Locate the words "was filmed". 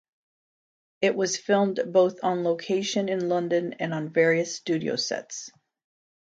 1.15-1.79